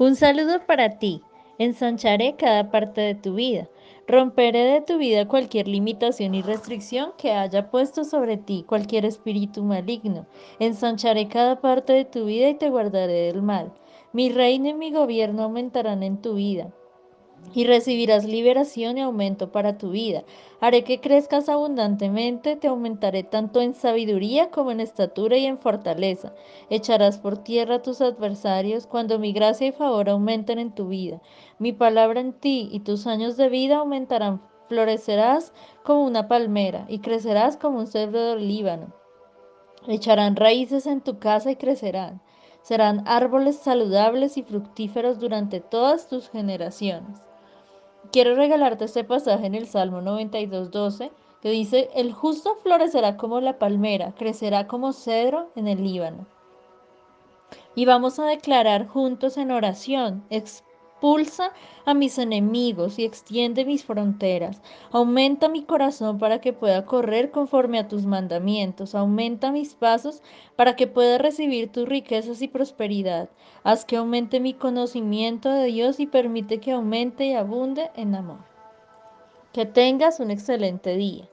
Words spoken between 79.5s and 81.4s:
Que tengas un excelente día.